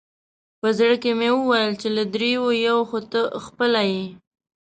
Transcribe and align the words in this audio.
په 0.59 0.67
زړه 0.77 0.95
کې 1.03 1.11
مې 1.19 1.29
وویل 1.33 1.71
چې 1.81 1.87
له 1.97 2.03
درېیو 2.13 2.45
یو 2.67 2.79
خو 2.89 2.99
ته 3.11 3.21
خپله 3.45 3.81
یې. 3.91 4.03